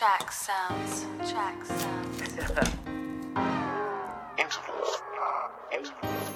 TrakkSounds. 0.00 1.30
Track 1.30 1.62
sounds. 1.62 2.22
Interlude. 4.38 5.02
Interlude. 5.70 6.30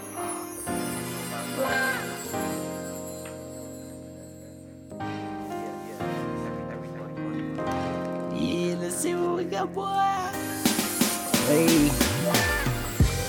Yeah, 8.34 8.76
let's 8.82 8.96
see 8.96 9.14
what 9.14 9.36
we 9.36 9.44
got, 9.44 9.72
boy. 9.72 9.86
Hey. 11.46 12.13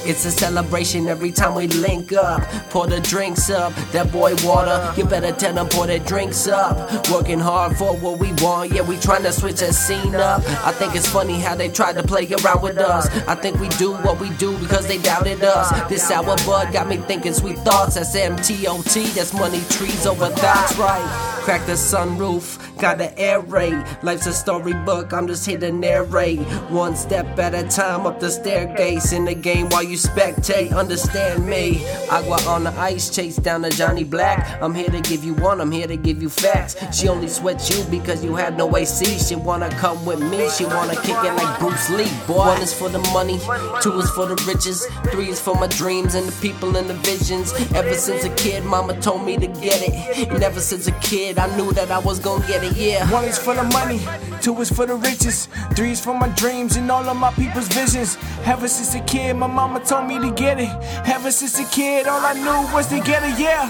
It's 0.06 0.24
a 0.24 0.32
celebration 0.32 1.08
every 1.08 1.32
time 1.32 1.56
we 1.56 1.68
link 1.68 2.14
up. 2.14 2.44
Pour 2.70 2.86
the 2.86 3.00
drinks 3.00 3.50
up, 3.50 3.74
that 3.92 4.12
boy 4.12 4.36
water. 4.44 4.94
You 4.96 5.06
better 5.06 5.32
tell 5.32 5.54
them 5.54 5.68
pour 5.68 5.88
the 5.88 5.98
drinks 5.98 6.48
up. 6.48 7.10
Working 7.10 7.40
hard 7.40 7.76
for 7.76 7.96
what 7.98 8.20
we 8.20 8.32
want, 8.34 8.72
yeah, 8.72 8.82
we 8.82 8.98
trying 8.98 9.24
to 9.24 9.32
switch 9.32 9.62
that 9.62 9.74
scene 9.74 10.14
up. 10.14 10.44
I 10.64 10.72
think 10.72 10.96
it's 10.96 11.08
funny 11.08 11.40
how 11.40 11.56
they 11.56 11.70
tried 11.70 11.94
to 11.94 12.04
play 12.04 12.28
around 12.32 12.62
with 12.62 12.78
us. 12.78 13.08
I 13.28 13.34
think 13.34 13.60
we 13.60 13.68
do 13.70 13.94
what 13.94 14.20
we 14.20 14.30
do 14.32 14.56
because 14.60 14.88
they 14.88 15.00
doubted 15.00 15.44
us. 15.44 15.72
This 15.90 16.08
sour 16.08 16.36
bud 16.46 16.72
got 16.72 16.88
me 16.88 16.98
thinking 16.98 17.34
sweet 17.34 17.58
thoughts. 17.60 17.96
That's 17.96 18.16
MTOT, 18.16 19.16
that's 19.16 19.34
money 19.34 19.62
trees 19.70 20.06
over 20.06 20.30
thoughts, 20.30 20.78
right? 20.78 21.32
Crack 21.46 21.66
the 21.68 21.74
sunroof, 21.74 22.58
got 22.80 22.98
the 22.98 23.16
air 23.20 23.40
raid. 23.40 23.84
Life's 24.02 24.26
a 24.26 24.34
storybook, 24.34 25.14
I'm 25.14 25.28
just 25.28 25.46
here 25.46 25.60
to 25.60 25.72
narrate. 25.72 26.40
One 26.72 26.96
step 26.96 27.38
at 27.38 27.54
a 27.54 27.68
time 27.68 28.08
up 28.08 28.20
the 28.20 28.32
staircase 28.32 29.12
in 29.14 29.26
the 29.26 29.36
game 29.36 29.70
while 29.70 29.84
you 29.84 29.95
spectate. 29.98 30.76
Understand 30.76 31.46
me? 31.46 31.86
Agua 32.10 32.38
on 32.48 32.64
the 32.64 32.72
ice, 32.80 33.10
chase 33.10 33.36
down 33.38 33.64
to 33.64 33.70
Johnny 33.70 34.04
Black. 34.04 34.62
I'm 34.62 34.74
here 34.74 34.90
to 34.90 35.02
give 35.02 35.24
you 35.24 35.34
one, 35.36 35.62
I'm 35.62 35.72
here 35.72 35.88
to 35.88 35.98
give 35.98 36.22
you 36.22 36.30
facts. 36.30 36.76
She 36.98 37.08
only 37.08 37.28
sweats 37.28 37.70
you 37.70 37.84
because 37.90 38.24
you 38.24 38.36
had 38.36 38.58
no 38.58 38.76
AC. 38.76 39.06
She 39.20 39.36
wanna 39.36 39.70
come 39.72 40.06
with 40.06 40.20
me, 40.20 40.50
she 40.50 40.66
wanna 40.66 40.96
kick 40.96 41.18
it 41.24 41.34
like 41.36 41.60
Bruce 41.60 41.90
Lee. 41.90 42.10
Boy, 42.28 42.46
one 42.46 42.62
is 42.62 42.74
for 42.74 42.90
the 42.90 43.00
money, 43.14 43.40
two 43.82 44.00
is 44.00 44.10
for 44.12 44.26
the 44.26 44.36
riches, 44.48 44.86
three 45.12 45.30
is 45.30 45.40
for 45.40 45.56
my 45.56 45.68
dreams 45.68 46.16
and 46.16 46.28
the 46.28 46.42
people 46.42 46.76
and 46.76 46.90
the 46.90 46.94
visions. 46.96 47.54
Ever 47.74 47.94
since 47.94 48.24
a 48.24 48.30
kid, 48.36 48.64
mama 48.64 49.00
told 49.02 49.26
me 49.26 49.38
to 49.38 49.48
get 49.48 49.82
it. 49.82 50.30
And 50.30 50.44
ever 50.44 50.60
since 50.60 50.88
a 50.88 50.92
kid, 51.00 51.38
I 51.38 51.56
knew 51.56 51.72
that 51.74 51.92
I 51.92 52.00
was 52.00 52.20
gonna 52.20 52.46
get 52.48 52.64
it, 52.64 52.76
yeah. 52.76 53.10
One 53.12 53.26
is 53.26 53.38
for 53.38 53.54
the 53.54 53.64
money, 53.64 54.00
two 54.42 54.60
is 54.62 54.72
for 54.72 54.86
the 54.86 54.96
riches, 54.96 55.48
three 55.76 55.92
is 55.92 56.02
for 56.02 56.14
my 56.14 56.30
dreams 56.30 56.76
and 56.76 56.90
all 56.92 57.08
of 57.08 57.18
my 57.18 57.32
people's 57.34 57.68
visions. 57.68 58.18
Ever 58.46 58.68
since 58.68 58.96
a 58.96 59.00
kid, 59.02 59.36
my 59.36 59.48
mama 59.48 59.85
told 59.86 60.08
me 60.08 60.18
to 60.20 60.32
get 60.32 60.60
it. 60.60 60.70
Ever 61.06 61.30
since 61.30 61.60
a 61.60 61.66
kid, 61.66 62.08
all 62.08 62.20
I 62.26 62.34
knew 62.34 62.74
was 62.74 62.88
to 62.88 63.00
get 63.00 63.22
it, 63.24 63.40
yeah. 63.40 63.70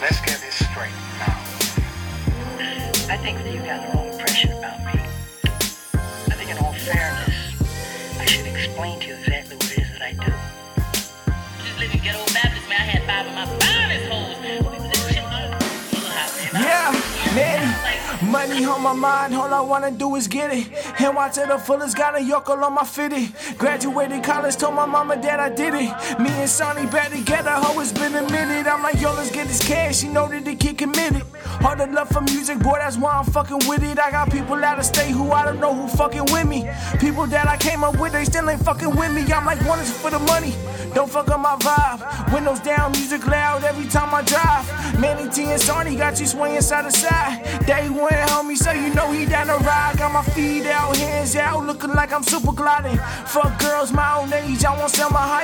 Let's 0.00 0.20
get 0.20 0.38
this 0.40 0.66
straight 0.68 0.92
now. 1.18 1.36
I 3.10 3.16
think 3.16 3.38
that 3.38 3.52
you 3.52 3.60
got 3.60 3.90
the 3.90 3.96
wrong 3.96 4.07
Money 18.22 18.64
on 18.64 18.82
my 18.82 18.92
mind, 18.92 19.34
all 19.34 19.52
I 19.54 19.60
wanna 19.60 19.92
do 19.92 20.16
is 20.16 20.26
get 20.26 20.52
it. 20.52 20.68
And 21.00 21.14
watch 21.14 21.34
to 21.34 21.46
the 21.46 21.56
fullest, 21.56 21.96
got 21.96 22.16
a 22.16 22.22
yokel 22.22 22.62
on 22.64 22.74
my 22.74 22.84
fitty. 22.84 23.32
Graduated 23.56 24.24
college, 24.24 24.56
told 24.56 24.74
my 24.74 24.86
mama 24.86 25.16
that 25.22 25.38
I 25.38 25.48
did 25.48 25.74
it. 25.74 26.18
Me 26.18 26.30
and 26.30 26.48
Sarni 26.48 26.90
back 26.90 27.10
together, 27.10 27.50
ho, 27.50 27.78
it's 27.80 27.92
been 27.92 28.14
a 28.16 28.22
minute. 28.30 28.66
I'm 28.66 28.82
like, 28.82 29.00
yo, 29.00 29.12
let's 29.14 29.30
get 29.30 29.46
this 29.46 29.66
cash, 29.66 30.02
you 30.02 30.10
know 30.10 30.26
that 30.28 30.44
the 30.44 30.56
kid 30.56 30.78
committed. 30.78 31.22
All 31.64 31.76
the 31.76 31.86
love 31.86 32.08
for 32.08 32.20
music, 32.22 32.58
boy, 32.58 32.78
that's 32.78 32.96
why 32.96 33.12
I'm 33.12 33.24
fucking 33.24 33.68
with 33.68 33.84
it. 33.84 33.98
I 33.98 34.10
got 34.10 34.30
people 34.32 34.56
out 34.64 34.78
of 34.78 34.84
state 34.84 35.10
who 35.10 35.30
I 35.30 35.44
don't 35.44 35.60
know 35.60 35.72
who 35.72 35.86
fucking 35.88 36.26
with 36.32 36.46
me. 36.46 36.68
People 36.98 37.26
that 37.28 37.46
I 37.46 37.56
came 37.56 37.84
up 37.84 37.98
with, 38.00 38.12
they 38.12 38.24
still 38.24 38.50
ain't 38.50 38.64
fucking 38.64 38.96
with 38.96 39.12
me. 39.12 39.22
I'm 39.32 39.46
like, 39.46 39.64
one 39.64 39.78
is 39.78 39.92
for 39.92 40.10
the 40.10 40.18
money, 40.18 40.54
don't 40.92 41.10
fuck 41.10 41.28
up 41.28 41.40
my 41.40 41.56
vibe. 41.56 42.34
Windows 42.34 42.60
down, 42.60 42.92
music 42.92 43.26
loud 43.26 43.62
drive. 44.22 44.98
Manny 44.98 45.28
T 45.30 45.44
and 45.44 45.60
Sarni 45.60 45.96
got 45.96 46.18
you 46.20 46.26
swinging 46.26 46.60
side 46.60 46.84
to 46.84 46.90
side. 46.90 47.66
Day 47.66 47.88
one, 47.88 48.12
homie, 48.12 48.56
so 48.56 48.72
you 48.72 48.92
know 48.94 49.10
he 49.12 49.26
down 49.26 49.46
the 49.46 49.58
ride. 49.58 49.96
Got 49.98 50.12
my 50.12 50.22
feet 50.22 50.66
out, 50.66 50.96
hands 50.96 51.36
out, 51.36 51.64
looking 51.64 51.92
like 51.92 52.12
I'm 52.12 52.22
super 52.22 52.52
gliding. 52.52 52.98
Fuck 53.26 53.60
girls 53.60 53.92
my 53.92 54.18
own 54.18 54.32
age, 54.32 54.64
I 54.64 54.76
won't 54.76 54.90
sell 54.90 55.10
my 55.10 55.20
Hayek. 55.20 55.37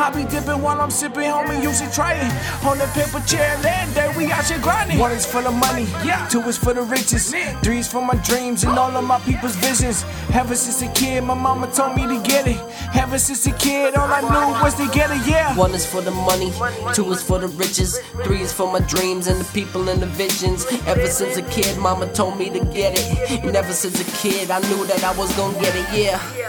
I 0.00 0.08
be 0.08 0.24
dipping 0.24 0.62
while 0.62 0.80
I'm 0.80 0.90
sipping, 0.90 1.28
homie, 1.28 1.62
you 1.62 1.74
should 1.74 1.92
try 1.92 2.14
it. 2.14 2.64
On 2.64 2.78
the 2.78 2.86
paper 2.96 3.20
chair, 3.26 3.54
that 3.60 3.94
day 3.94 4.08
we 4.16 4.32
out 4.32 4.48
here 4.48 4.58
grinding. 4.58 4.98
One 4.98 5.12
is 5.12 5.26
for 5.26 5.42
the 5.42 5.50
money, 5.50 5.86
two 6.30 6.40
is 6.48 6.56
for 6.56 6.72
the 6.72 6.80
riches, 6.80 7.34
three 7.62 7.80
is 7.80 7.88
for 7.88 8.00
my 8.00 8.14
dreams 8.24 8.64
and 8.64 8.78
all 8.78 8.96
of 8.96 9.04
my 9.04 9.20
people's 9.20 9.56
visions. 9.56 10.06
Ever 10.32 10.54
since 10.54 10.80
a 10.80 10.90
kid, 10.94 11.22
my 11.24 11.34
mama 11.34 11.70
told 11.72 11.96
me 11.96 12.06
to 12.06 12.18
get 12.26 12.46
it. 12.46 12.58
Ever 12.94 13.18
since 13.18 13.46
a 13.46 13.52
kid, 13.52 13.94
all 13.94 14.08
I 14.08 14.22
knew 14.22 14.62
was 14.62 14.74
to 14.76 14.88
get 14.88 15.10
it, 15.10 15.20
yeah. 15.28 15.54
One 15.54 15.74
is 15.74 15.84
for 15.84 16.00
the 16.00 16.12
money, 16.12 16.50
two 16.94 17.12
is 17.12 17.22
for 17.22 17.38
the 17.38 17.48
riches, 17.48 18.00
three 18.24 18.40
is 18.40 18.54
for 18.54 18.72
my 18.72 18.80
dreams 18.80 19.26
and 19.26 19.38
the 19.38 19.52
people 19.52 19.90
and 19.90 20.00
the 20.00 20.06
visions. 20.06 20.64
Ever 20.86 21.08
since 21.08 21.36
a 21.36 21.42
kid, 21.42 21.76
mama 21.76 22.10
told 22.14 22.38
me 22.38 22.48
to 22.48 22.60
get 22.72 22.98
it. 22.98 23.44
And 23.44 23.54
ever 23.54 23.74
since 23.74 24.00
a 24.00 24.10
kid, 24.16 24.50
I 24.50 24.60
knew 24.60 24.86
that 24.86 25.04
I 25.04 25.14
was 25.18 25.30
gonna 25.36 25.60
get 25.60 25.76
it, 25.76 25.86
yeah. 25.92 26.40